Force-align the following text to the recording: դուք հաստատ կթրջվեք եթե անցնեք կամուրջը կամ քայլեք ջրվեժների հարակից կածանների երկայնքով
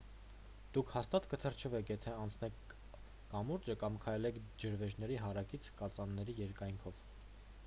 դուք 0.77 0.93
հաստատ 0.93 1.27
կթրջվեք 1.33 1.91
եթե 1.93 2.15
անցնեք 2.23 2.75
կամուրջը 3.35 3.77
կամ 3.85 4.01
քայլեք 4.07 4.43
ջրվեժների 4.65 5.23
հարակից 5.27 5.73
կածանների 5.83 6.41
երկայնքով 6.45 7.09